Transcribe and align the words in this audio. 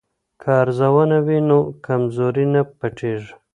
که 0.41 0.49
ارزونه 0.61 1.17
وي 1.25 1.37
نو 1.47 1.59
کمزوري 1.85 2.45
نه 2.53 2.61
پټیږي. 2.77 3.33